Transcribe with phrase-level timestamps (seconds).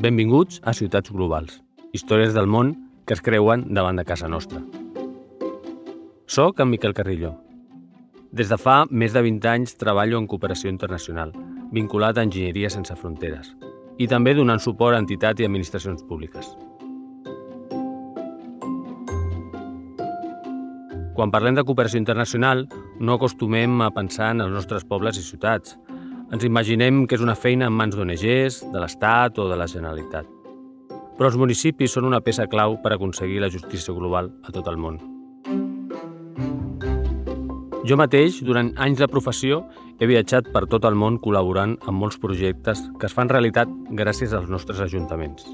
[0.00, 1.58] Benvinguts a Ciutats Globals,
[1.92, 2.70] històries del món
[3.04, 4.62] que es creuen davant de casa nostra.
[6.24, 7.34] Soc en Miquel Carrillo.
[8.32, 11.34] Des de fa més de 20 anys treballo en cooperació internacional,
[11.76, 13.52] vinculat a Enginyeria Sense Fronteres,
[14.00, 16.48] i també donant suport a entitats i administracions públiques.
[21.12, 25.76] Quan parlem de cooperació internacional, no acostumem a pensar en els nostres pobles i ciutats,
[26.30, 30.28] ens imaginem que és una feina en mans d'ONGs, de l'Estat o de la Generalitat.
[31.18, 34.78] Però els municipis són una peça clau per aconseguir la justícia global a tot el
[34.78, 35.00] món.
[37.84, 39.64] Jo mateix, durant anys de professió,
[39.98, 44.36] he viatjat per tot el món col·laborant amb molts projectes que es fan realitat gràcies
[44.36, 45.48] als nostres ajuntaments.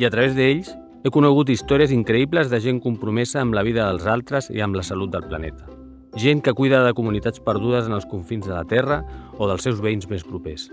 [0.00, 0.72] I a través d'ells
[1.04, 4.86] he conegut històries increïbles de gent compromesa amb la vida dels altres i amb la
[4.86, 5.75] salut del planeta
[6.16, 9.02] gent que cuida de comunitats perdudes en els confins de la Terra
[9.36, 10.70] o dels seus veïns més propers.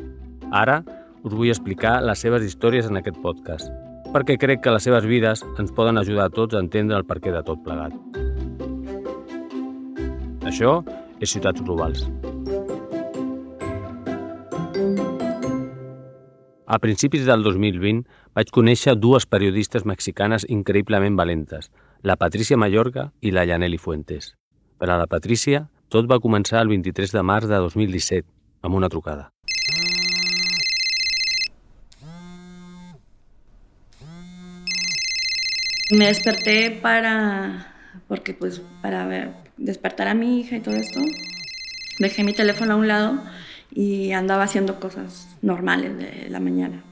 [0.52, 0.82] Ara
[1.24, 3.68] us vull explicar les seves històries en aquest podcast,
[4.16, 7.34] perquè crec que les seves vides ens poden ajudar a tots a entendre el perquè
[7.36, 7.96] de tot plegat.
[10.48, 10.80] Això
[11.20, 12.08] és Ciutats Globals.
[16.74, 21.70] A principis del 2020 vaig conèixer dues periodistes mexicanes increïblement valentes,
[22.02, 24.34] la Patricia Mallorca i la Yaneli Fuentes.
[24.78, 28.28] Per a la Patrícia, tot va començar el 23 de març de 2017,
[28.66, 29.30] amb una trucada.
[35.92, 37.68] Me desperté para,
[38.08, 39.06] porque pues para
[39.58, 41.02] despertar a mi hija y todo esto.
[42.00, 43.22] Dejé mi teléfono a un lado
[43.72, 46.84] y andaba haciendo cosas normales de la mañana.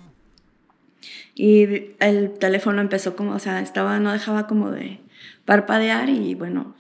[1.34, 5.00] Y el teléfono empezó como, o sea, estaba, no dejaba como de
[5.46, 6.76] parpadear y bueno,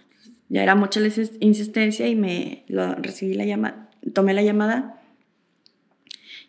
[0.52, 1.07] ya era mucha la
[1.39, 5.02] insistencia y me lo, recibí la llamada, tomé la llamada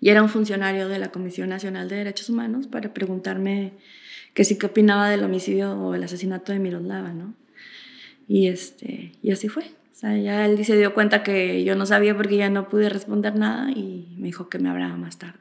[0.00, 3.74] y era un funcionario de la Comisión Nacional de Derechos Humanos para preguntarme
[4.34, 7.34] que sí qué opinaba del homicidio o el asesinato de Miroslava, ¿no?
[8.26, 9.66] Y, este, y así fue.
[9.66, 12.88] O sea, ya él se dio cuenta que yo no sabía porque ya no pude
[12.88, 15.38] responder nada y me dijo que me hablaba más tarde.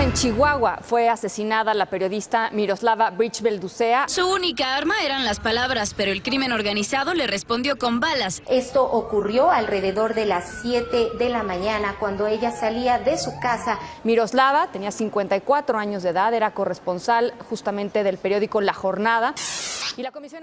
[0.00, 4.08] En Chihuahua fue asesinada la periodista Miroslava Bridge-Belducea.
[4.08, 8.42] Su única arma eran las palabras, pero el crimen organizado le respondió con balas.
[8.48, 13.78] Esto ocurrió alrededor de las 7 de la mañana cuando ella salía de su casa.
[14.02, 19.34] Miroslava tenía 54 años de edad, era corresponsal justamente del periódico La Jornada.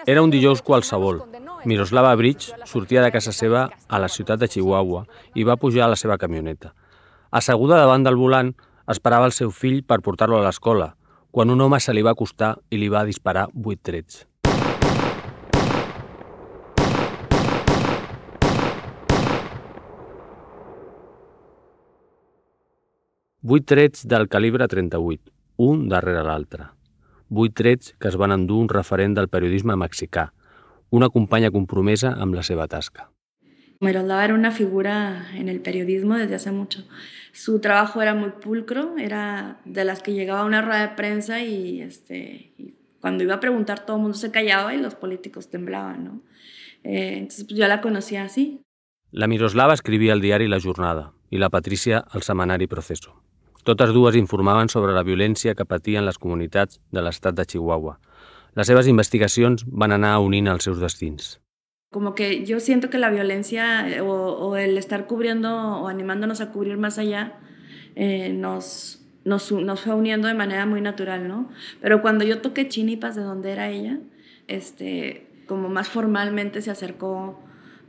[0.06, 1.26] Era un dijous qualsevol.
[1.66, 5.92] Miroslava Bridge sortia de casa seva a la ciutat de Chihuahua i va pujar a
[5.92, 6.74] la seva camioneta.
[7.32, 8.56] Asseguda davant del volant,
[8.92, 10.90] Esperava el seu fill per portar-lo a l'escola,
[11.32, 14.26] quan un home se li va acostar i li va disparar vuit trets.
[23.42, 25.32] Vuit trets del calibre 38,
[25.70, 26.68] un darrere l'altre.
[27.30, 30.28] Vuit trets que es van endur un referent del periodisme mexicà,
[30.92, 33.08] una companya compromesa amb la seva tasca.
[33.82, 36.84] Miroslava era una figura en el periodismo desde hace mucho.
[37.34, 41.42] Su trabajo era muy pulcro, era de las que llegaba a una rueda de prensa
[41.42, 45.50] y, este, y cuando iba a preguntar todo el mundo se callaba y los políticos
[45.50, 46.22] temblaban, ¿no?
[46.84, 48.62] Eh, entonces pues, yo la conocía así.
[49.10, 53.18] La Miroslava escrivia al diari La Jornada i la Patrícia al setmanari Proceso.
[53.64, 57.98] Totes dues informaven sobre la violència que patien les comunitats de l'estat de Chihuahua.
[58.54, 61.41] Les seves investigacions van anar unint els seus destins.
[61.92, 66.52] Como que yo siento que la violencia eh, o, el estar cubriendo o animándonos a
[66.52, 67.34] cubrir más allá
[67.96, 71.50] eh, nos, nos, fue uniendo de manera muy natural, ¿no?
[71.82, 74.00] Pero cuando yo toqué Chinipas, de donde era ella,
[74.48, 77.38] este, como más formalmente se acercó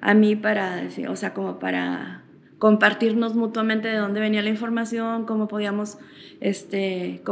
[0.00, 2.24] a mí para decir, o sea, como para
[2.58, 5.98] compartirnos mutuamente de dónde venía la información, cómo podíamos,
[6.40, 7.22] este,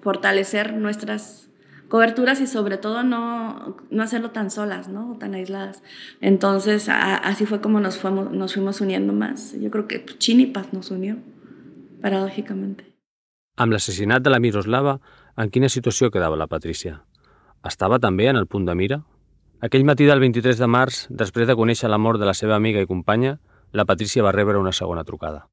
[0.00, 1.47] fortalecer nuestras
[1.88, 5.16] coberturas y sobre todo no, no hacerlo tan solas, ¿no?
[5.18, 5.82] tan aisladas.
[6.20, 9.54] Entonces, a, así fue como nos fuimos, nos fuimos uniendo más.
[9.58, 11.16] Yo creo que Chinipas nos unió,
[12.02, 12.84] paradòjicament.
[13.58, 15.00] Amb l'assassinat de la Miroslava,
[15.34, 17.00] en quina situació quedava la Patrícia?
[17.66, 19.00] Estava també en el punt de mira?
[19.60, 22.78] Aquell matí del 23 de març, després de conèixer la mort de la seva amiga
[22.78, 23.40] i companya,
[23.72, 25.48] la Patrícia va rebre una segona trucada.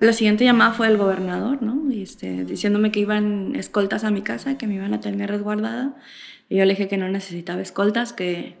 [0.00, 1.90] La siguiente llamada fue del gobernador, ¿no?
[1.90, 5.96] Este, diciéndome que iban escoltas a mi casa, que me iban a tener resguardada.
[6.48, 8.54] Y yo le dije que no necesitaba escoltas, que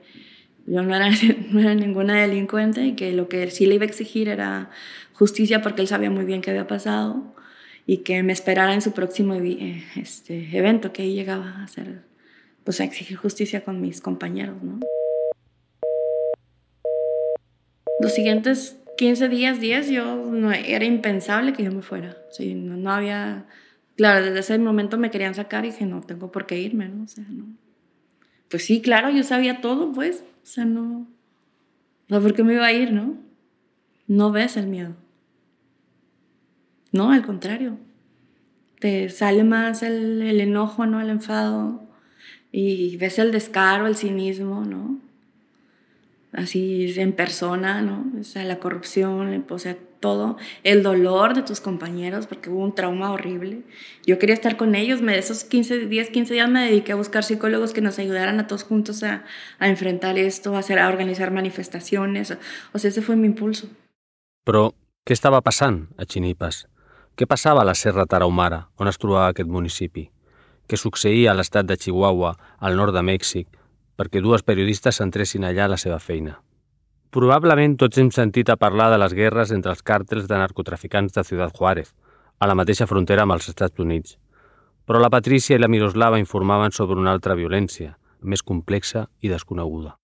[0.66, 1.10] yo no era,
[1.50, 4.70] no era ninguna delincuente y que lo que sí le iba a exigir era
[5.12, 7.34] justicia porque él sabía muy bien qué había pasado
[7.86, 12.02] y que me esperara en su próximo eh, este, evento, que ahí llegaba a hacer,
[12.64, 14.80] pues a exigir justicia con mis compañeros, ¿no?
[18.00, 22.16] Los siguientes 15 días, 10, yo no, era impensable que yo me fuera.
[22.32, 23.46] Sí, no, había...
[23.96, 27.04] Claro, desde ese momento me querían sacar y dije, no tengo por qué irme, ¿no?
[27.04, 27.46] O sea, no.
[28.50, 30.24] Pues sí, claro, yo sabía todo, pues.
[30.42, 31.06] O sea, no...
[32.08, 33.16] No, ¿por qué me iba a ir, no?
[34.08, 34.96] No ves el miedo.
[36.90, 37.78] No, al contrario.
[38.80, 41.00] Te sale más el, el enojo, ¿no?
[41.00, 41.88] El enfado.
[42.50, 44.98] Y ves el descaro, el cinismo, ¿no?
[46.32, 48.04] Así en persona, ¿no?
[48.20, 52.74] O sea, la corrupción, o sea, todo, el dolor de tus compañeros, porque hubo un
[52.74, 53.62] trauma horrible.
[54.06, 57.24] Yo quería estar con ellos, me, esos 15 días, 15 días me dediqué a buscar
[57.24, 59.24] psicólogos que nos ayudaran a todos juntos a,
[59.58, 62.36] a enfrentar esto, a, hacer, a organizar manifestaciones.
[62.72, 63.68] O sea, ese fue mi impulso.
[64.48, 64.70] Però
[65.04, 66.62] què estava passant a Chinipas?
[67.18, 70.06] Què passava a la Serra Tarahumara, on es trobava aquest municipi?
[70.64, 72.30] Què succeïa a l'estat de Chihuahua,
[72.64, 73.57] al nord de Mèxic,
[73.98, 76.38] perquè dues periodistes s'entressin allà a la seva feina.
[77.10, 81.24] Probablement tots hem sentit a parlar de les guerres entre els càrtels de narcotraficants de
[81.24, 81.94] Ciudad Juárez,
[82.38, 84.18] a la mateixa frontera amb els Estats Units.
[84.86, 89.97] Però la Patrícia i la Miroslava informaven sobre una altra violència, més complexa i desconeguda.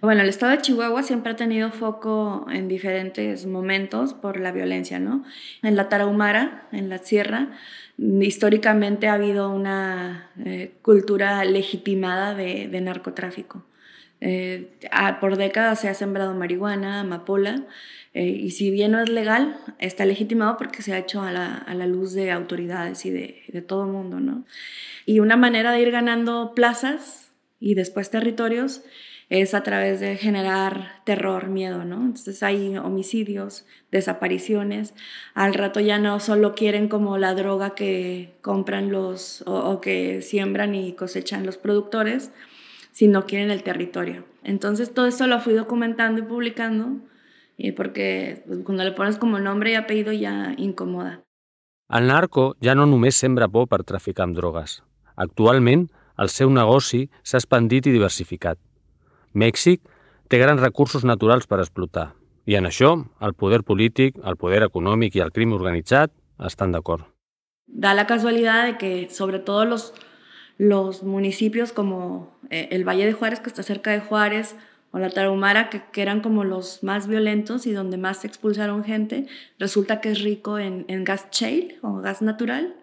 [0.00, 4.98] Bueno, el estado de Chihuahua siempre ha tenido foco en diferentes momentos por la violencia,
[4.98, 5.24] ¿no?
[5.62, 7.50] En la Tarahumara, en la sierra,
[7.98, 13.64] históricamente ha habido una eh, cultura legitimada de, de narcotráfico.
[14.20, 14.70] Eh,
[15.20, 17.66] por décadas se ha sembrado marihuana, amapola,
[18.14, 21.54] eh, y si bien no es legal, está legitimado porque se ha hecho a la,
[21.54, 24.44] a la luz de autoridades y de, de todo el mundo, ¿no?
[25.06, 28.82] Y una manera de ir ganando plazas y después territorios
[29.32, 32.02] es a través de generar terror, miedo, ¿no?
[32.02, 34.92] Entonces hay homicidios, desapariciones,
[35.32, 40.74] al rato ya no solo quieren como la droga que compran los o, que siembran
[40.74, 42.30] y cosechan los productores,
[42.90, 44.26] sino quieren el territorio.
[44.44, 46.98] Entonces todo esto lo fui documentando y publicando,
[47.56, 51.22] y porque pues, cuando le pones como nombre y apellido ya incomoda.
[51.88, 54.82] El narco ja no només sembra por per traficar amb drogues.
[55.16, 55.88] Actualment,
[56.20, 58.60] el seu negoci s'ha expandit i diversificat.
[59.34, 59.80] Mèxic
[60.28, 62.12] té grans recursos naturals per explotar,
[62.46, 66.12] i en això el poder polític, el poder econòmic i el crim organitzat
[66.46, 67.04] estan d'acord.
[67.66, 69.94] Da la casualidad de que sobre todo los,
[70.58, 74.56] los municipios como eh, el Valle de Juárez, que está cerca de Juárez,
[74.90, 78.84] o la Tarahumara, que, que, eran como los más violentos y donde más se expulsaron
[78.84, 79.26] gente,
[79.58, 82.76] resulta que es rico en, en gas shale o gas natural.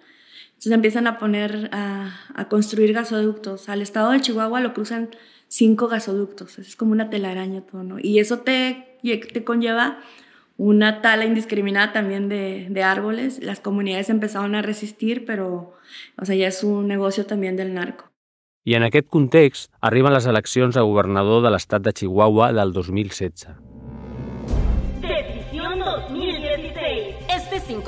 [0.60, 3.70] Entonces empiezan a poner, a, a construir gasoductos.
[3.70, 5.10] Al estado de Chihuahua lo cruzan
[5.48, 6.60] cinco gasoductos.
[6.60, 7.96] Es como una telaraña todo, ¿no?
[7.98, 10.00] Y eso te, te conlleva
[10.58, 13.42] una tala indiscriminada también de, de, árboles.
[13.42, 15.78] Las comunidades empezaron a resistir, pero
[16.18, 18.12] o sea, ya és un negoci també del narco.
[18.68, 23.69] I en aquest context arriben les eleccions a governador de l'estat de Chihuahua del 2016.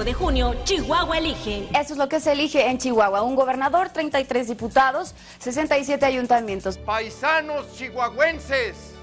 [0.01, 1.67] 5 de junio, Chihuahua elige.
[1.79, 3.21] Eso es lo que se elige en Chihuahua.
[3.21, 6.79] Un gobernador, 33 diputados, 67 ayuntamientos.
[6.79, 8.95] Paisanos chihuahuenses,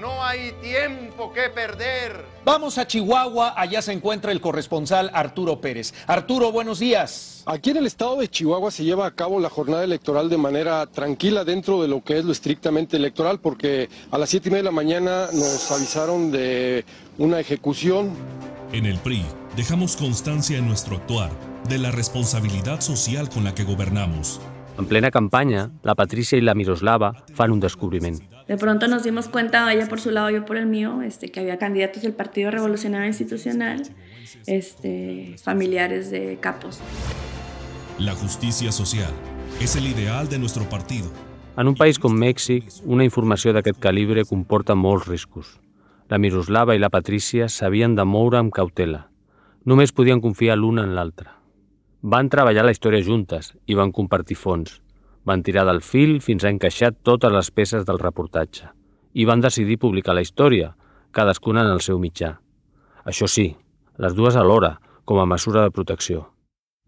[0.00, 2.24] no hay tiempo que perder.
[2.44, 5.94] Vamos a Chihuahua, allá se encuentra el corresponsal Arturo Pérez.
[6.08, 7.44] Arturo, buenos días.
[7.46, 10.86] Aquí en el estado de Chihuahua se lleva a cabo la jornada electoral de manera
[10.86, 14.62] tranquila dentro de lo que es lo estrictamente electoral, porque a las 7 y media
[14.62, 16.84] de la mañana nos avisaron de
[17.16, 18.10] una ejecución.
[18.72, 19.24] En el PRI
[19.56, 21.30] dejamos constancia en nuestro actuar
[21.68, 24.40] de la responsabilidad social con la que gobernamos.
[24.78, 28.22] En plena campaña, la Patricia y la Miroslava fan un descubriment.
[28.48, 31.40] De pronto nos dimos cuenta, ella por su lado, yo por el mío, este, que
[31.40, 33.82] había candidatos del Partido Revolucionario Institucional,
[34.46, 36.80] este, familiares de capos.
[37.98, 39.12] La justicia social
[39.60, 41.10] és el ideal de nuestro partido.
[41.58, 45.58] En un país com Mèxic, una informació d'aquest calibre comporta molts riscos.
[46.08, 49.09] La Miroslava i la Patrícia s'havien de moure amb cautela,
[49.68, 51.34] Només podien confiar l'una en l'altra.
[52.00, 54.78] Van treballar la història juntes i van compartir fons.
[55.28, 58.70] Van tirar del fil fins a encaixar totes les peces del reportatge.
[59.12, 60.72] I van decidir publicar la història,
[61.12, 62.38] cadascuna en el seu mitjà.
[63.04, 63.50] Això sí,
[64.00, 66.30] les dues alhora, com a mesura de protecció.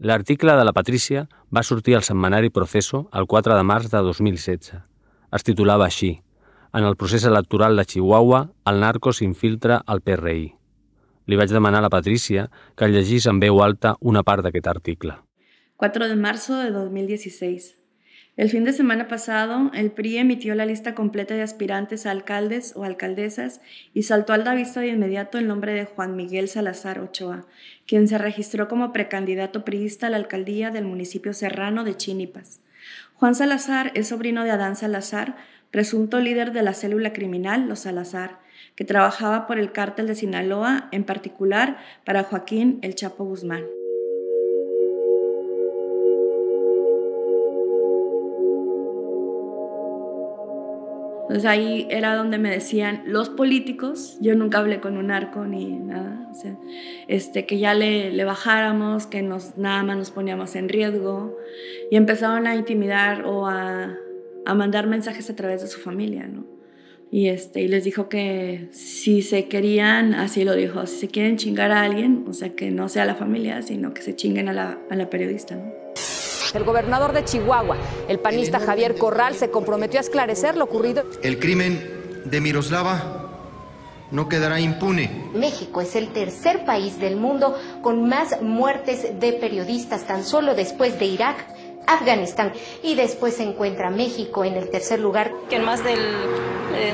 [0.00, 4.80] L'article de la Patrícia va sortir al setmanari Proceso el 4 de març de 2016.
[5.32, 6.22] Es titulava així
[6.72, 10.61] En el procés electoral de Chihuahua, el narco s'infiltra al PRI.
[11.26, 15.14] Li vaig demanar la Patricia que llegís alta una part d'aquest article.
[15.76, 17.76] 4 de marzo de 2016.
[18.34, 22.72] El fin de semana pasado, el PRI emitió la lista completa de aspirantes a alcaldes
[22.74, 23.60] o alcaldesas
[23.92, 27.44] y saltó a la vista de inmediato el nombre de Juan Miguel Salazar Ochoa,
[27.86, 32.60] quien se registró como precandidato priista a la alcaldía del municipio serrano de Chinipas.
[33.12, 35.36] Juan Salazar es sobrino de Adán Salazar,
[35.72, 38.38] presunto líder de la célula criminal Los Salazar,
[38.76, 43.64] que trabajaba por el cártel de Sinaloa, en particular para Joaquín El Chapo Guzmán.
[51.22, 55.78] Entonces ahí era donde me decían los políticos, yo nunca hablé con un arco ni
[55.78, 56.30] nada,
[57.08, 61.34] este, que ya le, le, bajáramos, que nos, nada más nos poníamos en riesgo
[61.90, 63.96] y empezaron a intimidar o a,
[64.46, 66.44] a mandar mensajes a través de su familia, ¿no?
[67.10, 71.36] Y, este, y les dijo que si se querían, así lo dijo, si se quieren
[71.36, 74.54] chingar a alguien, o sea, que no sea la familia, sino que se chinguen a
[74.54, 75.72] la, a la periodista, ¿no?
[76.54, 77.76] El gobernador de Chihuahua,
[78.08, 81.04] el panista Javier Corral, se comprometió a esclarecer lo ocurrido.
[81.22, 81.80] El crimen
[82.26, 83.22] de Miroslava
[84.10, 85.30] no quedará impune.
[85.34, 90.98] México es el tercer país del mundo con más muertes de periodistas, tan solo después
[90.98, 91.46] de Irak.
[91.86, 95.32] Afganistán y después se encuentra México en el tercer lugar.
[95.48, 96.00] Que en más del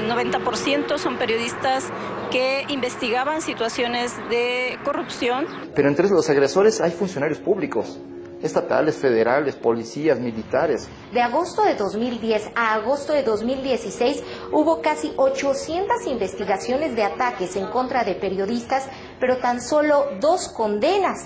[0.08, 1.84] 90% son periodistas
[2.30, 5.46] que investigaban situaciones de corrupción.
[5.74, 7.98] Pero entre los agresores hay funcionarios públicos
[8.42, 10.88] estatales, federales, policías, militares.
[11.12, 17.66] De agosto de 2010 a agosto de 2016 hubo casi 800 investigaciones de ataques en
[17.66, 21.16] contra de periodistas, pero tan solo dos condenas.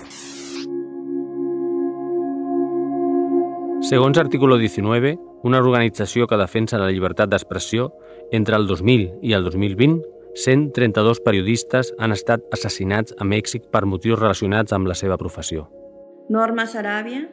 [3.83, 7.89] Segons artículo 19, una organització que defensa la llibertat d'expressió,
[8.31, 9.97] entre el 2000 i el 2020,
[10.39, 15.65] 132 periodistes han estat assassinats a Mèxic per motius relacionats amb la seva professió.
[16.31, 17.27] Norma Sarabia,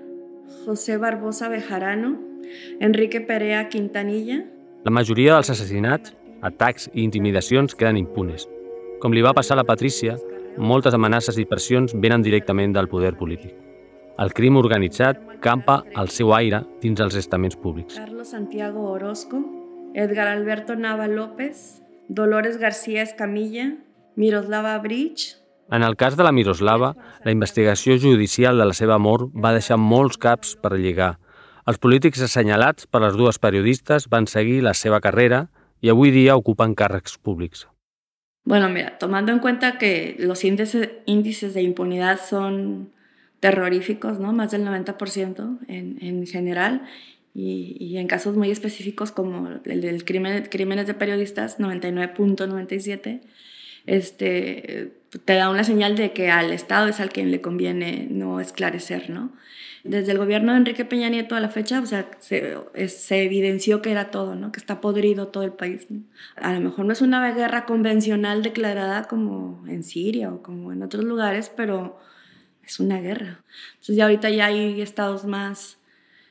[0.64, 2.16] José Barbosa Bejarano,
[2.80, 4.42] Enrique Perea Quintanilla...
[4.82, 8.50] La majoria dels assassinats, atacs i intimidacions queden impunes.
[8.98, 10.18] Com li va passar a la Patrícia,
[10.58, 13.69] moltes amenaces i pressions venen directament del poder polític.
[14.20, 17.96] El crim organitzat campa al seu aire dins els estaments públics.
[17.96, 19.40] Carlos Santiago Orozco,
[19.94, 23.78] Edgar Alberto Nava López, Dolores García Escamilla,
[24.16, 25.40] Miroslava Bridge,
[25.72, 29.78] en el cas de la Miroslava, la investigació judicial de la seva mort va deixar
[29.78, 31.12] molts caps per lligar.
[31.70, 35.44] Els polítics assenyalats per les dues periodistes van seguir la seva carrera
[35.80, 37.68] i avui dia ocupen càrrecs públics.
[38.44, 42.90] Bueno, mira, tomando en cuenta que los índices, índices de impunidad son
[43.40, 44.32] terroríficos, ¿no?
[44.32, 46.82] Más del 90% en, en general,
[47.34, 53.20] y, y, en casos muy específicos como el del crimen, crímenes de periodistas, 99.97,
[53.86, 54.92] este,
[55.24, 59.10] te da una señal de que al Estado es al quien le conviene no esclarecer,
[59.10, 59.32] ¿no?
[59.84, 63.80] Desde el gobierno de Enrique Peña Nieto a la fecha, o sea, se, se evidenció
[63.80, 64.52] que era todo, ¿no?
[64.52, 65.86] Que está podrido todo el país.
[66.36, 70.82] A lo mejor no es una guerra convencional declarada como en Siria o como en
[70.82, 71.98] otros lugares, pero
[72.70, 73.42] es una guerra.
[73.72, 75.78] Entonces ya ahorita ya hay estados más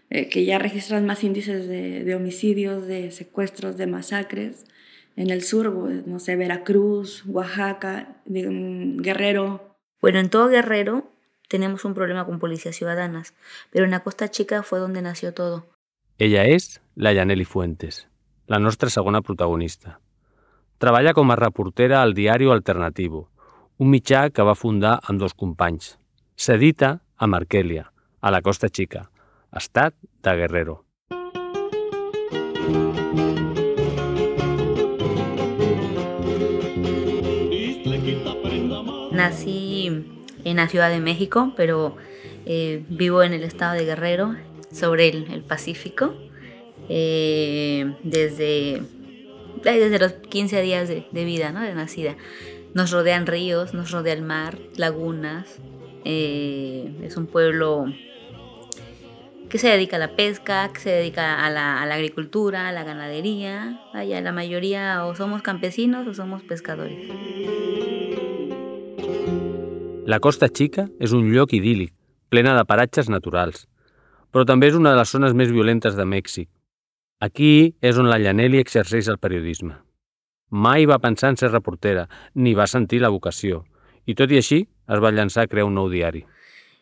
[0.09, 4.65] eh, que ya registran más índices de, de homicidios, de secuestros, de masacres
[5.15, 9.75] en el sur, no sé, Veracruz, Oaxaca, Guerrero.
[9.99, 11.11] Bueno, en todo Guerrero
[11.49, 13.33] tenemos un problema con policías ciudadanas,
[13.69, 15.65] pero en la Costa Chica fue donde nació todo.
[16.19, 18.07] Ella és la Yaneli Fuentes,
[18.47, 19.99] la nostra segona protagonista.
[20.77, 23.29] Treballa com a reportera al Diario Alternativo,
[23.77, 25.97] un mitjà que va fundar amb dos companys.
[26.39, 27.91] S'edita a Marquelia,
[28.21, 29.09] a la Costa Chica,
[29.51, 29.93] estat
[30.23, 30.85] de Guerrero.
[39.11, 39.87] Nací
[40.45, 41.97] en la Ciudad de México, pero
[42.45, 44.37] eh, vivo en el estado de Guerrero,
[44.71, 46.15] sobre el, el Pacífico,
[46.87, 48.81] eh, desde,
[49.61, 51.59] desde los 15 días de, de, vida, ¿no?
[51.59, 52.15] de nacida.
[52.73, 55.59] Nos rodean ríos, nos rodea el mar, lagunas.
[56.05, 57.85] Eh, es un pueblo
[59.49, 62.71] que se dedica a la pesca, que se dedica a la, a la agricultura, a
[62.71, 63.81] la ganadería.
[63.93, 67.09] Vaya, la mayoría o somos campesinos o somos pescadores.
[70.05, 71.91] La Costa Chica és un lloc idíl·lic,
[72.33, 73.67] plena de paratges naturals,
[74.33, 76.49] però també és una de les zones més violentes de Mèxic.
[77.21, 79.75] Aquí és on la Llanelli exerceix el periodisme.
[80.49, 83.65] Mai va pensar en ser reportera, ni va sentir la vocació,
[84.09, 86.25] i tot i així es va llançar un nou diari.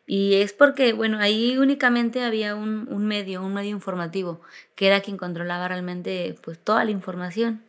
[0.10, 4.42] Y es porque, bueno, ahí únicamente había un, un medio, un medio informativo,
[4.76, 7.62] que era quien controlaba realmente pues toda la información.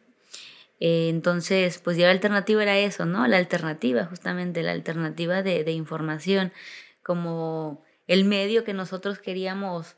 [0.78, 3.26] Eh, entonces, pues ya la alternativa era eso, ¿no?
[3.26, 6.52] La alternativa, justamente, la alternativa de, de, información,
[7.02, 9.96] como el medio que nosotros queríamos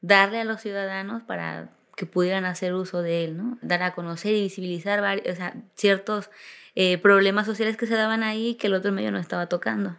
[0.00, 3.58] darle a los ciudadanos para que pudieran hacer uso de él, ¿no?
[3.62, 5.38] Dar a conocer y visibilizar varios,
[5.74, 6.30] ciertos
[6.74, 9.96] eh, problemas sociales que se daban ahí que el otro medio no estaba tocando.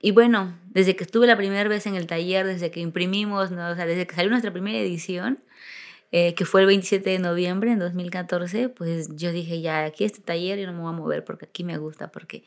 [0.00, 3.70] Y bueno, desde que estuve la primera vez en el taller, desde que imprimimos, ¿no?
[3.70, 5.42] o sea, desde que salió nuestra primera edición,
[6.12, 10.20] eh, que fue el 27 de noviembre en 2014, pues yo dije, ya, aquí este
[10.20, 12.44] taller yo no me voy a mover porque aquí me gusta, porque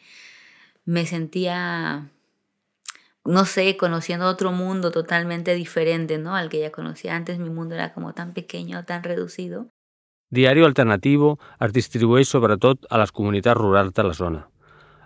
[0.85, 2.09] me sentía,
[3.25, 6.35] no sé, conociendo otro mundo totalmente diferente, ¿no?
[6.35, 9.69] Al que ya conocía antes, mi mundo era como tan pequeño, tan reducido.
[10.29, 11.31] Diari Alternatiu
[11.65, 14.41] es distribueix sobretot a les comunitats rurals de la zona.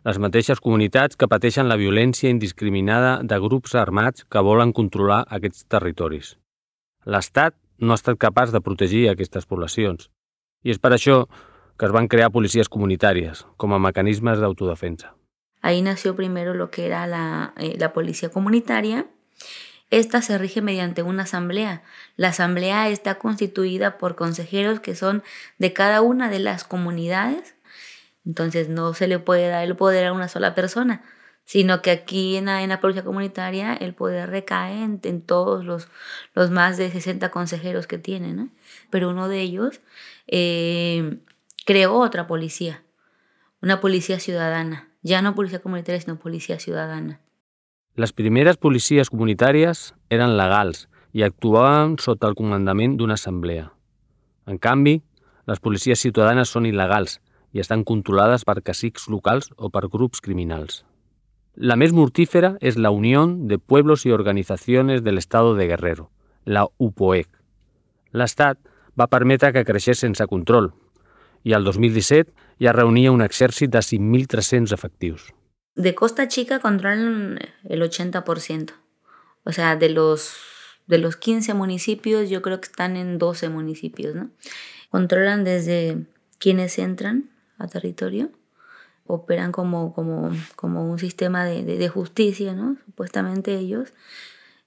[0.03, 5.63] Les mateixes comunitats que pateixen la violència indiscriminada de grups armats que volen controlar aquests
[5.71, 6.33] territoris.
[7.07, 10.09] L'Estat no ha estat capaç de protegir aquestes poblacions
[10.63, 11.23] i és per això
[11.79, 15.15] que es van crear policies comunitàries com a mecanismes d'autodefensa.
[15.61, 19.07] Ahí nació primero lo que era la, eh, la policía comunitaria
[19.93, 21.83] Esta se rige mediante una asamblea.
[22.15, 25.21] La asamblea está constituida por consejeros que son
[25.59, 27.53] de cada una de las comunidades.
[28.25, 31.03] Entonces no se le puede dar el poder a una sola persona,
[31.45, 35.89] sino que aquí en la, policía comunitaria el poder recae en, en todos los,
[36.33, 38.35] los, más de 60 consejeros que tienen.
[38.35, 38.49] ¿no?
[38.89, 39.79] Pero uno de ellos
[40.25, 41.19] eh,
[41.67, 42.81] creó otra policía,
[43.61, 44.87] una policía ciudadana.
[45.03, 47.19] Ya no policía comunitaria, sino policía ciudadana.
[47.93, 53.67] Les primeres policies comunitàries eren legals i actuaven sota el comandament d'una assemblea.
[54.49, 54.95] En canvi,
[55.45, 57.19] les policies ciutadanes són il·legals
[57.53, 60.79] i estan controlades per cacics locals o per grups criminals.
[61.53, 66.09] La més mortífera és la Unió de Pueblos i Organizaciones del Estado de Guerrero,
[66.45, 67.29] la UPOEC.
[68.17, 68.57] L'Estat
[68.97, 70.71] va permetre que creixés sense control
[71.45, 75.29] i el 2017 ja reunia un exèrcit de 5.300 efectius.
[75.75, 78.73] De Costa Chica controlan el 80%.
[79.43, 80.35] O sea, de los,
[80.87, 84.29] de los 15 municipios, yo creo que están en 12 municipios, ¿no?
[84.89, 86.05] Controlan desde
[86.37, 88.31] quienes entran a territorio,
[89.05, 92.77] operan como, como, como un sistema de, de, justicia, ¿no?
[92.85, 93.93] Supuestamente ellos,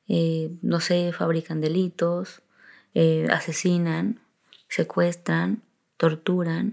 [0.09, 2.43] eh, no sé, fabrican delitos,
[2.95, 4.21] eh, asesinan,
[4.69, 5.63] secuestran,
[5.97, 6.73] torturan,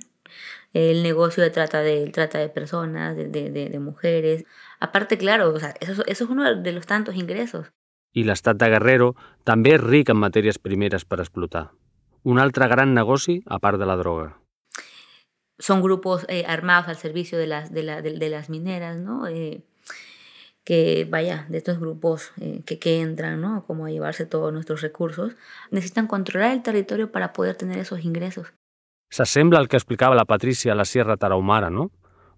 [0.73, 4.45] el negocio de trata de, trata de personas, de, de, de mujeres.
[4.79, 7.71] Aparte, claro, o sea, eso, eso es uno de los tantos ingresos.
[8.13, 11.71] I l'estat de Guerrero també és ric en matèries primeres per explotar.
[12.23, 14.37] Un altre gran negoci a part de la droga.
[15.57, 19.27] Son grupos eh, armados al servicio de las, de, la, de, de las mineras, ¿no?
[19.27, 19.63] Eh,
[20.63, 23.65] que vaya, de estos grupos eh, que, que entran, ¿no?
[23.65, 25.35] Como a llevarse todos nuestros recursos,
[25.71, 28.53] necesitan controlar el territorio para poder tener esos ingresos.
[29.13, 31.91] S'assembla al que explicava la Patrícia a la Sierra Tarahumara, no?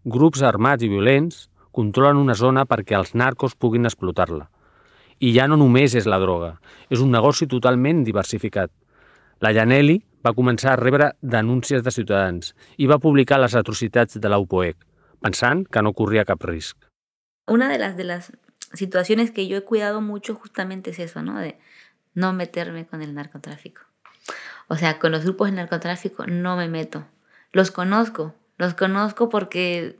[0.03, 4.49] Grups armats i violents controlen una zona perquè els narcos puguin explotar-la.
[5.23, 6.57] I ja no només és la droga,
[6.91, 8.73] és un negoci totalment diversificat.
[9.39, 14.31] La Janelli va començar a rebre denúncies de ciutadans i va publicar les atrocitats de
[14.31, 14.75] la UPOEC,
[15.23, 16.75] pensant que no corria cap risc.
[17.47, 18.33] Una de las, de las
[18.73, 21.39] situaciones que yo he cuidado mucho justamente es eso, ¿no?
[21.39, 21.57] De
[22.15, 23.84] no meterme con el narcotráfico.
[24.67, 27.05] O sea, con los grupos de narcotráfico no me meto.
[27.51, 29.97] Los conozco, los conozco porque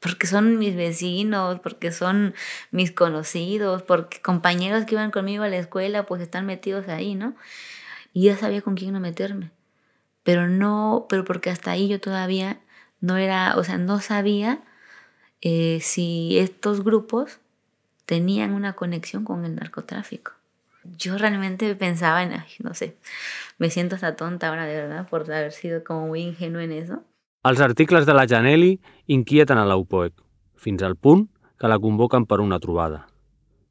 [0.00, 2.34] porque son mis vecinos, porque son
[2.70, 7.34] mis conocidos, porque compañeros que iban conmigo a la escuela pues están metidos ahí, ¿no?
[8.12, 9.50] Y ya sabía con quién no meterme.
[10.22, 12.60] Pero no, pero porque hasta ahí yo todavía
[13.00, 14.60] no era, o sea, no sabía
[15.40, 17.38] eh, si estos grupos
[18.06, 20.35] tenían una conexión con el narcotráfico.
[20.96, 22.96] Yo realmente pensaba en, ay, no sé,
[23.58, 27.02] me siento hasta tonta ahora de verdad por haber sido como muy ingenua en eso.
[27.44, 30.12] Els articles de la Janelli inquieten a la UPOEC,
[30.56, 31.28] fins al punt
[31.60, 33.06] que la convoquen per una trobada.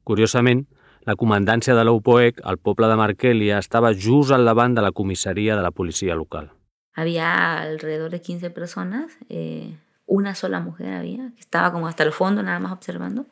[0.04, 0.64] Curiosament,
[1.04, 4.92] la comandància de la UPOEC al poble de Marquelia estava just al davant de la
[4.92, 6.50] comissaria de la policia local.
[6.94, 9.76] Había alrededor de 15 personas, eh,
[10.06, 13.26] una sola mujer había, que estaba como hasta el fondo nada más observando,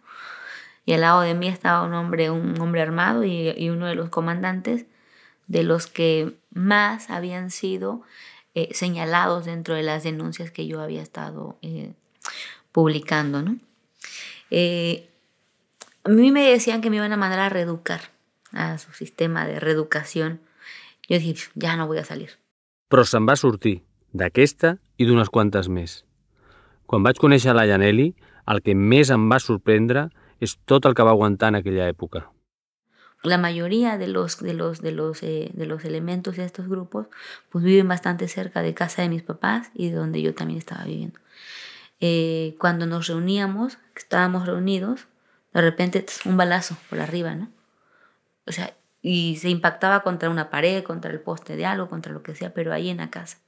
[0.86, 4.10] y al lado de mí estaba un hombre, un hombre armado y, uno de los
[4.10, 4.86] comandantes
[5.46, 8.02] de los que más habían sido
[8.54, 11.92] eh, señalados dentro de las denuncias que yo había estado eh,
[12.72, 13.42] publicando.
[13.42, 13.56] ¿no?
[14.50, 15.08] Eh,
[16.04, 18.00] a mí me decían que me iban a mandar a reeducar
[18.52, 20.40] a su sistema de reeducación.
[21.08, 22.30] Jo dije, ja no voy a salir.
[22.88, 23.82] Però se'n va sortir,
[24.14, 26.04] d'aquesta i d'unes quantes més.
[26.86, 28.12] Quan vaig conèixer la Janelli,
[28.46, 30.06] el que més em va sorprendre
[30.40, 32.30] és tot el que va aguantar en aquella època.
[33.22, 37.06] La mayoría de los, de los, de los, eh, de los elementos de estos grupos
[37.48, 40.84] pues viven bastante cerca de casa de mis papás y de donde yo también estaba
[40.84, 41.18] viviendo.
[42.00, 45.06] Eh, cuando nos reuníamos, estábamos reunidos,
[45.54, 47.48] de repente un balazo por arriba, ¿no?
[48.46, 52.22] O sea, y se impactaba contra una pared, contra el poste de algo, contra lo
[52.22, 53.38] que sea, pero ahí en la casa.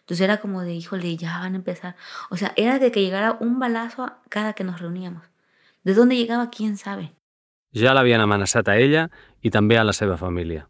[0.00, 1.96] Entonces era como de, híjole, ya van a empezar.
[2.30, 5.24] O sea, era de que llegara un balazo cada que nos reuníamos.
[5.82, 6.50] ¿De dónde llegaba?
[6.50, 7.14] ¿Quién sabe?
[7.72, 9.06] Ja l'havien amenaçat a ella
[9.40, 10.66] i també a la seva família.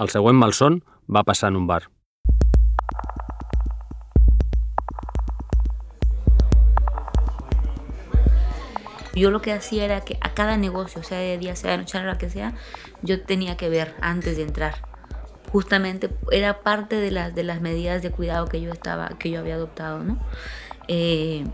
[0.00, 1.90] El següent malson va passar en un bar.
[9.14, 12.00] Yo lo que hacía era que a cada negocio, sea de día, sea de noche,
[12.00, 12.54] lo que sea,
[13.02, 14.76] yo tenía que ver antes de entrar.
[15.52, 19.40] Justamente era parte de las, de las medidas de cuidado que yo, estaba, que yo
[19.40, 20.18] había adoptado, ¿no?
[20.88, 21.44] Eh,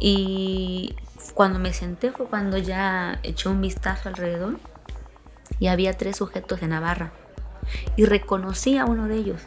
[0.00, 0.96] y
[1.34, 4.58] cuando me senté fue cuando ya eché un vistazo alrededor
[5.58, 7.12] y había tres sujetos de Navarra.
[7.96, 9.42] Y reconocí a uno de ellos.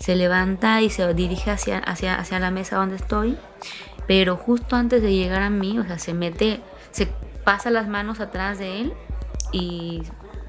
[0.00, 3.38] se levanta y se dirige hacia, hacia, hacia la mesa donde estoy,
[4.08, 7.06] pero justo antes de llegar a mí, o sea, se mete, se
[7.44, 8.94] pasa las manos atrás de él
[9.52, 10.02] y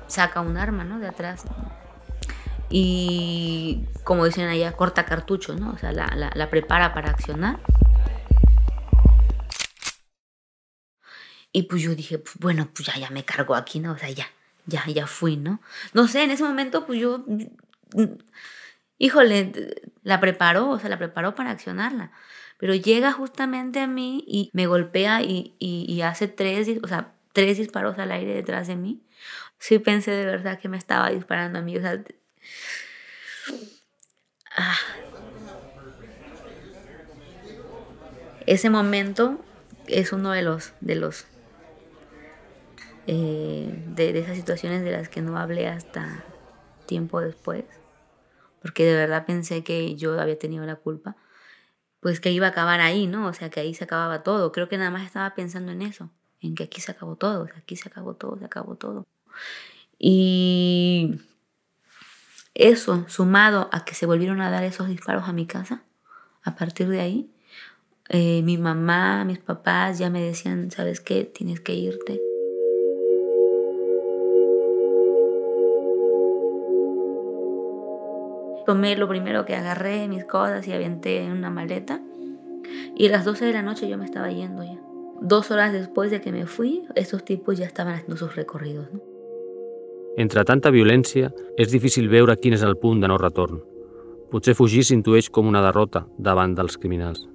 [0.07, 0.99] saca un arma, ¿no?
[0.99, 1.43] De atrás.
[2.71, 5.71] Y como dicen allá, corta cartucho, ¿no?
[5.71, 7.59] O sea, la, la, prepara para accionar.
[11.51, 13.91] Y pues yo dije, pues, bueno, pues ya, ya me cargo aquí, ¿no?
[13.91, 14.27] O sea, ya,
[14.65, 15.61] ya, ya fui, ¿no?
[15.93, 17.25] No sé, en ese momento, pues yo
[19.01, 19.51] híjole,
[20.03, 22.11] la preparó, o sea, la preparó para accionarla.
[22.59, 27.97] Pero llega justamente a mí y me golpea y, hace tres, o sea, tres disparos
[27.97, 29.01] al aire detrás de mí.
[29.57, 31.75] Sí pensé de verdad que me estaba disparando a mí.
[31.77, 32.03] O sea,
[34.55, 34.77] ah.
[38.47, 39.39] Ese momento
[39.87, 41.25] es uno de los, de los,
[43.07, 46.23] eh, de esas situaciones de las que no hablé hasta
[46.85, 47.65] tiempo después
[48.61, 51.17] porque de verdad pensé que yo había tenido la culpa,
[51.99, 53.27] pues que iba a acabar ahí, ¿no?
[53.27, 54.51] O sea, que ahí se acababa todo.
[54.51, 57.75] Creo que nada más estaba pensando en eso, en que aquí se acabó todo, aquí
[57.75, 59.07] se acabó todo, se acabó todo.
[59.97, 61.21] Y
[62.53, 65.83] eso, sumado a que se volvieron a dar esos disparos a mi casa,
[66.43, 67.31] a partir de ahí,
[68.09, 71.23] eh, mi mamá, mis papás ya me decían, ¿sabes qué?
[71.23, 72.19] Tienes que irte.
[78.65, 82.01] Tomé lo primero que agarré, mis cosas y aventé en una maleta.
[82.95, 84.79] Y a las 12 de la noche yo me estaba yendo ya.
[85.21, 88.89] Dos horas después de que me fui, esos tipos ja estaven haciendo sus recorridos.
[90.17, 93.61] Entre tanta violència, és difícil veure quin és el punt de no retorn.
[94.31, 97.27] Potser fugir s'intueix com una derrota davant dels criminals.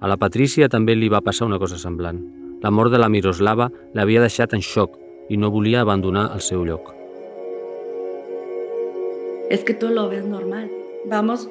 [0.00, 2.20] A la Patrícia també li va passar una cosa semblant.
[2.62, 4.96] La mort de la Miroslava l'havia deixat en xoc
[5.28, 6.96] i no volia abandonar el seu lloc.
[9.50, 10.70] es que tú lo ves normal.
[11.04, 11.48] Vamos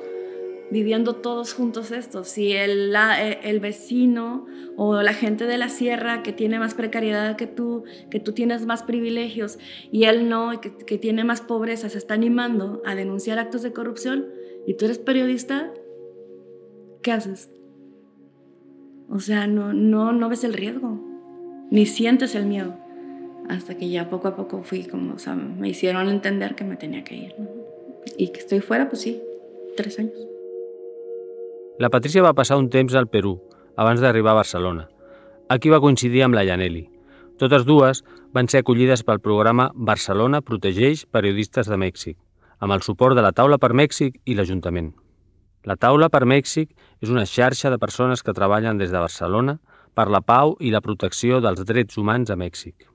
[0.72, 2.24] viviendo todos juntos esto.
[2.24, 7.36] Si el, eh, el vecino o la gente de la sierra que tiene más precariedad
[7.36, 9.60] que tú, que tú tienes más privilegios
[9.92, 13.74] y él no, que, que tiene más pobreza, se está animando a denunciar actos de
[13.74, 14.26] corrupción
[14.68, 15.72] y tú eres periodista,
[17.02, 17.50] ¿qué haces?
[19.10, 21.00] O sea, no, no, no ves el riesgo,
[21.70, 22.76] ni sientes el miedo.
[23.48, 26.78] Hasta que ya poco a poco fui como, o sea, me hicieron entender que me
[26.78, 27.36] tenía que ir.
[28.18, 29.22] I que estoy fuera, pues sí,
[29.78, 30.35] tres anys.
[31.78, 33.34] La Patricia va passar un temps al Perú,
[33.76, 34.86] abans d'arribar a Barcelona.
[35.52, 36.86] Aquí va coincidir amb la Yaneli.
[37.36, 38.00] Totes dues
[38.32, 42.16] van ser acollides pel programa Barcelona protegeix periodistes de Mèxic,
[42.64, 44.94] amb el suport de la Taula per Mèxic i l'Ajuntament.
[45.68, 46.72] La Taula per Mèxic
[47.04, 49.58] és una xarxa de persones que treballen des de Barcelona
[49.94, 52.88] per la pau i la protecció dels drets humans a Mèxic.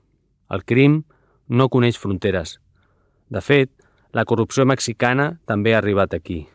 [0.49, 1.03] El crim
[1.49, 2.57] no coneix fronteres.
[3.29, 3.69] De fet,
[4.11, 6.47] la corrupció mexicana també ha arribat aquí.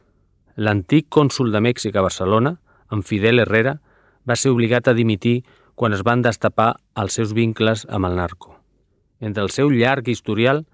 [0.56, 2.54] L'antic cònsul de Mèxic a Barcelona,
[2.92, 3.76] en Fidel Herrera,
[4.24, 5.42] va ser obligat a dimitir
[5.76, 8.56] quan es van destapar els seus vincles amb el narco.
[9.20, 10.64] Entre el seu llarg historial,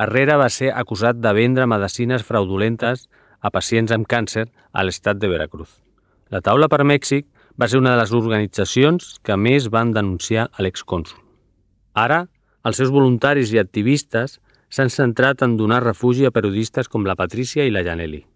[0.00, 3.08] Herrera va ser acusat de vendre medicines fraudulentes
[3.40, 5.68] a pacients amb càncer a l'estat de Veracruz.
[6.32, 7.28] La Taula per Mèxic
[7.60, 11.20] va ser una de les organitzacions que més van denunciar a l'excònsul.
[11.92, 12.24] Ara,
[12.64, 14.38] els seus voluntaris i activistes
[14.72, 18.29] s'han centrat en donar refugi a periodistes com la Patricia i la Janelli.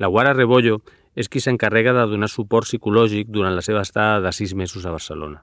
[0.00, 0.78] La Guara Rebollo
[1.12, 4.94] és qui s'encarrega de donar suport psicològic durant la seva estada de sis mesos a
[4.94, 5.42] Barcelona.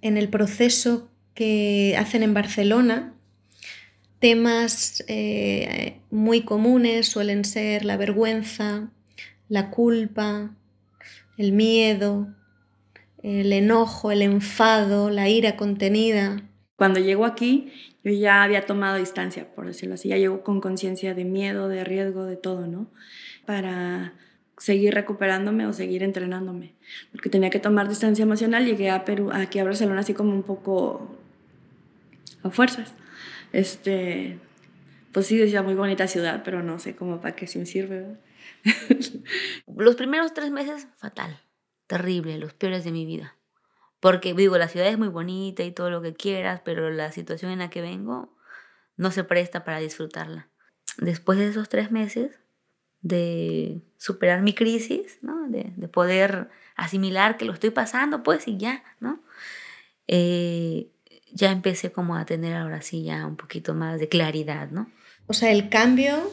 [0.00, 3.14] En el proceso que hacen en Barcelona,
[4.20, 8.92] temas eh, muy comunes suelen ser la vergüenza,
[9.48, 10.54] la culpa,
[11.36, 12.28] el miedo,
[13.22, 16.42] el enojo, el enfado, la ira contenida.
[16.76, 17.72] Cuando llego aquí,
[18.04, 21.82] yo ya había tomado distancia, por decirlo así, ya llego con conciencia de miedo, de
[21.82, 22.92] riesgo, de todo, ¿no?
[23.46, 24.12] Para
[24.58, 26.76] seguir recuperándome o seguir entrenándome,
[27.10, 30.44] porque tenía que tomar distancia emocional, llegué a Perú, aquí a Barcelona así como un
[30.44, 31.18] poco
[32.44, 32.94] a fuerzas.
[33.52, 34.38] Este,
[35.12, 38.18] pues sí decía muy bonita ciudad, pero no sé cómo para qué sí me sirve.
[39.76, 41.40] Los primeros tres meses, fatal,
[41.86, 43.36] terrible, los peores de mi vida
[44.00, 47.50] Porque digo, la ciudad es muy bonita y todo lo que quieras, pero la situación
[47.52, 48.36] en la que vengo
[48.96, 50.48] no se presta para disfrutarla.
[50.98, 52.41] Después de esos tres meses
[53.02, 55.48] de superar mi crisis, ¿no?
[55.48, 59.20] de, de poder asimilar que lo estoy pasando, pues y ya, ¿no?
[60.08, 60.88] Eh,
[61.32, 64.90] ya empecé como a tener ahora sí ya un poquito más de claridad, ¿no?
[65.26, 66.32] O sea, el cambio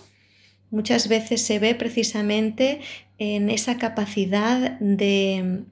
[0.72, 2.82] muchas veces se ve precisamente
[3.18, 5.64] en esa capacidad de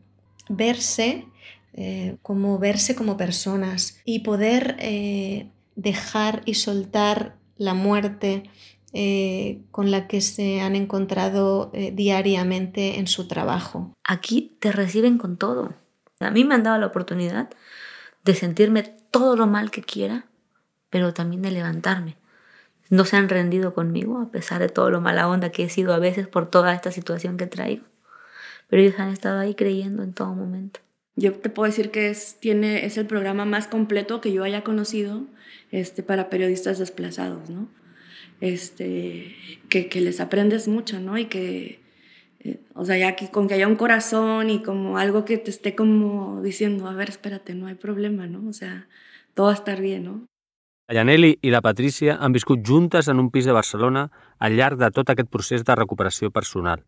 [0.50, 1.26] verse
[1.74, 8.44] eh, como verse como personas y poder eh, dejar y soltar la muerte
[9.00, 13.94] eh, con la que se han encontrado diariamente en su trabajo.
[14.04, 15.76] Aquí te reciben con todo.
[16.20, 17.50] A mí me han dado la oportunidad
[18.24, 20.26] de sentirme todo lo mal que quiera,
[20.90, 22.18] pero también de levantarme.
[22.90, 25.94] No se han rendido conmigo a pesar de todo lo mala onda que he sido
[25.94, 27.86] a veces por toda esta situación que traigo.
[28.68, 30.80] Pero ellos han estado ahí creyendo en todo momento.
[31.16, 34.64] Yo te puedo decir que es, tiene, es el programa más completo que yo haya
[34.64, 35.24] conocido
[35.72, 37.68] este, para periodistas desplazados, ¿no?
[38.40, 39.36] Este,
[39.70, 41.18] que, que les aprendes mucho, ¿no?
[41.18, 41.82] Y que,
[42.40, 45.50] eh, o sea, ya que, con que haya un corazón y como algo que te
[45.50, 48.48] esté como diciendo, a ver, espérate, no hay problema, ¿no?
[48.48, 48.88] O sea,
[49.34, 50.28] todo va a estar bien, ¿no?
[50.88, 54.06] La Janelli i la Patrícia han viscut juntes en un pis de Barcelona
[54.40, 56.86] al llarg de tot aquest procés de recuperació personal,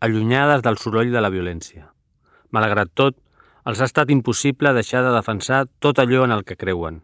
[0.00, 1.90] allunyades del soroll de la violència.
[2.48, 3.18] Malgrat tot,
[3.68, 7.02] els ha estat impossible deixar de defensar tot allò en el que creuen.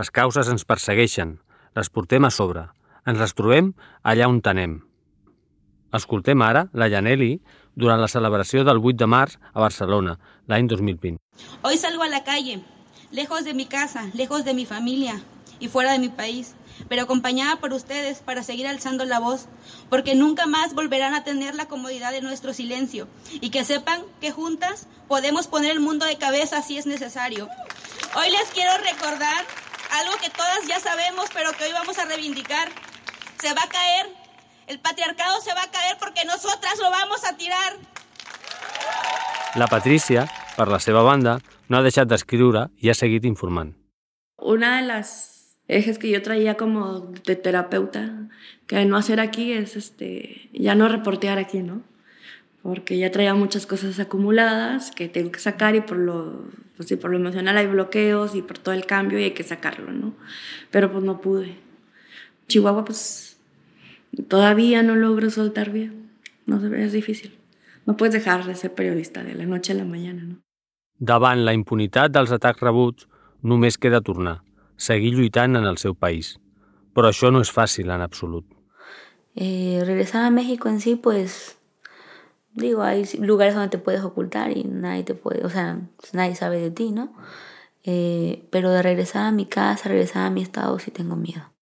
[0.00, 1.36] Les causes ens persegueixen,
[1.76, 2.64] les portem a sobre,
[3.06, 4.78] ens les trobem allà on tenem.
[5.94, 7.36] Escoltem ara la Janelli
[7.76, 10.16] durant la celebració del 8 de març a Barcelona,
[10.48, 11.20] l'any 2020.
[11.62, 12.62] Hoy salgo a la calle,
[13.12, 15.20] lejos de mi casa, lejos de mi familia
[15.60, 16.54] y fuera de mi país,
[16.88, 19.46] pero acompañada por ustedes para seguir alzando la voz,
[19.88, 23.06] porque nunca más volverán a tener la comodidad de nuestro silencio
[23.40, 27.48] y que sepan que juntas podemos poner el mundo de cabeza si es necesario.
[28.16, 29.44] Hoy les quiero recordar
[29.92, 32.68] algo que todas ya sabemos, pero que hoy vamos a reivindicar.
[33.44, 34.06] Se va a caer,
[34.68, 37.74] el patriarcado se va a caer porque nosotras lo vamos a tirar.
[39.54, 40.24] La Patrícia,
[40.56, 41.34] per la seva banda,
[41.68, 43.74] no ha deixat d'escriure i ha seguit informant.
[44.40, 48.30] Una de las ejes que yo traía como de terapeuta
[48.66, 51.82] que no hacer aquí es este, ya no reportear aquí, ¿no?
[52.62, 56.96] Porque ya traía muchas cosas acumuladas que tengo que sacar y por lo, pues sí,
[56.96, 60.14] por lo emocional hay bloqueos y por todo el cambio y hay que sacarlo, ¿no?
[60.70, 61.58] Pero pues no pude.
[62.48, 63.33] Chihuahua, pues
[64.22, 66.10] todavía no logro soltar bien.
[66.46, 67.38] No sé, es difícil.
[67.86, 70.44] No puedes dejar de ser periodista de la noche a la mañana, ¿no?
[70.98, 73.08] Davant la impunitat dels atacs rebuts,
[73.42, 74.38] només queda tornar,
[74.76, 76.36] seguir lluitant en el seu país.
[76.94, 78.46] Però això no és fàcil en absolut.
[79.34, 81.58] Eh, regresar a México en sí, pues,
[82.54, 85.80] digo, hay lugares donde te puedes ocultar y nadie te puede, o sea,
[86.12, 87.12] nadie sabe de ti, ¿no?
[87.82, 91.52] Eh, pero de regresar a mi casa, regresar a mi estado, sí tengo miedo.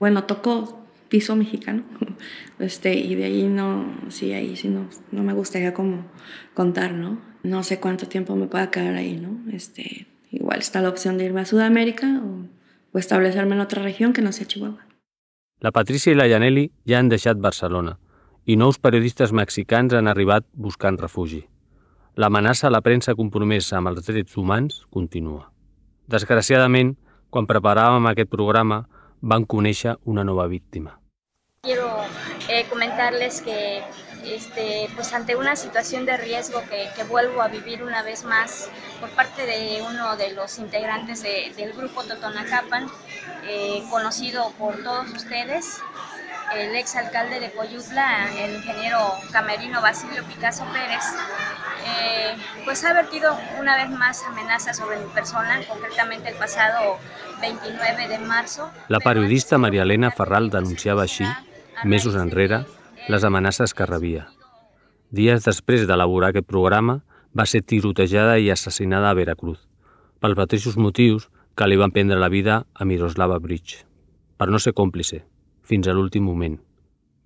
[0.00, 0.77] Bueno, tocó
[1.08, 1.84] piso mexicano,
[2.58, 6.06] este, y de ahí no, sí, ahí sí no, no me gustaría como
[6.54, 7.20] contar, ¿no?
[7.42, 9.40] No sé cuánto tiempo me pueda quedar ahí, ¿no?
[9.52, 12.46] Este, igual está la opción de irme a Sudamérica o,
[12.92, 14.86] o establecerme en otra región que no sea Chihuahua.
[15.60, 17.96] La Patrícia i la Janelli ja han deixat Barcelona
[18.48, 21.42] i nous periodistes mexicans han arribat buscant refugi.
[22.16, 25.50] L'amenaça a la premsa compromesa amb els drets humans continua.
[26.08, 26.94] Desgraciadament,
[27.30, 28.86] quan preparàvem aquest programa,
[29.20, 30.97] van conèixer una nova víctima.
[31.68, 31.98] Quiero
[32.48, 33.82] eh, comentarles que
[34.24, 38.70] este, pues ante una situación de riesgo que, que, vuelvo a vivir una vez más
[39.00, 42.88] por parte de uno de los integrantes de, del grupo Totonacapan,
[43.46, 45.82] eh, conocido por todos ustedes,
[46.56, 48.98] el ex alcalde de Coyutla, el ingeniero
[49.30, 51.04] camerino Basilio Picasso Pérez,
[51.86, 56.98] eh, pues ha vertido una vez más amenazas sobre mi persona, concretamente el pasado
[57.42, 58.70] 29 de marzo.
[58.88, 61.26] La periodista Maria Elena Ferral denunciava així,
[61.84, 62.64] mesos enrere,
[63.08, 64.28] les amenaces que rebia.
[65.10, 67.00] Dies després d'elaborar aquest programa,
[67.36, 69.60] va ser tirotejada i assassinada a Veracruz,
[70.20, 73.84] pels mateixos motius que li van prendre la vida a Miroslava Bridge,
[74.36, 75.22] per no ser còmplice,
[75.62, 76.58] fins a l'últim moment,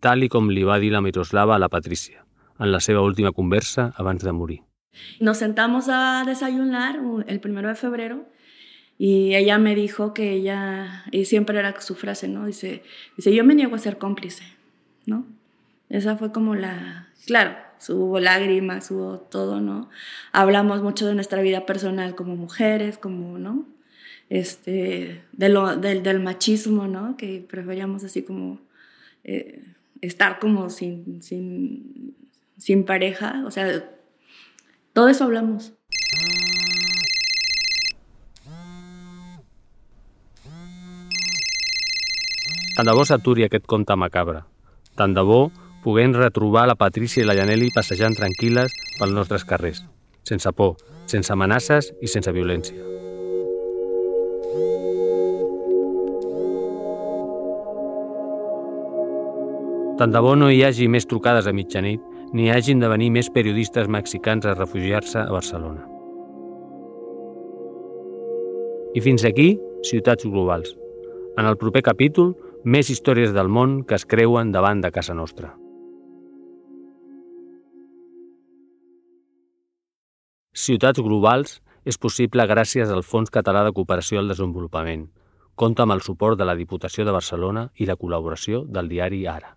[0.00, 2.24] tal i com li va dir la Miroslava a la Patrícia,
[2.58, 4.60] en la seva última conversa abans de morir.
[5.20, 8.26] Nos sentamos a desayunar el primero de febrero
[8.98, 12.46] y ella me dijo que ella, y siempre era su frase, ¿no?
[12.46, 12.82] Dice,
[13.16, 14.44] dice yo me niego a ser cómplice,
[15.06, 15.26] ¿no?
[15.88, 17.56] Esa fue como la, claro,
[17.88, 19.90] hubo lágrimas, hubo todo, ¿no?
[20.32, 23.66] Hablamos mucho de nuestra vida personal como mujeres, como, ¿no?
[24.28, 27.16] Este, de lo, del, del machismo, ¿no?
[27.16, 28.60] Que preferíamos así como
[29.24, 29.62] eh,
[30.00, 32.14] estar como sin, sin,
[32.56, 33.84] sin pareja, o sea,
[34.92, 35.72] todo eso hablamos.
[42.72, 44.38] Tant de bo s'aturi aquest conte macabre.
[44.96, 45.50] Tant de bo
[45.84, 49.82] puguem retrobar la Patrícia i la Janelli passejant tranquil·les pels nostres carrers,
[50.24, 50.78] sense por,
[51.10, 52.78] sense amenaces i sense violència.
[60.00, 62.00] Tant de bo no hi hagi més trucades a mitjanit
[62.32, 65.84] ni hagin de venir més periodistes mexicans a refugiar-se a Barcelona.
[68.96, 70.72] I fins aquí, Ciutats Globals.
[71.36, 72.32] En el proper capítol,
[72.64, 75.54] més històries del món que es creuen davant de casa nostra.
[80.52, 85.08] Ciutats Globals és possible gràcies al Fons Català de Cooperació al Desenvolupament.
[85.56, 89.56] Compta amb el suport de la Diputació de Barcelona i la col·laboració del diari Ara.